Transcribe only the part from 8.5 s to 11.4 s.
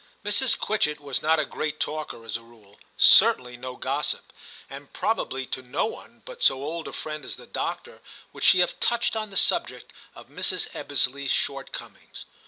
have touched on the subject of Mrs. Ebbesley's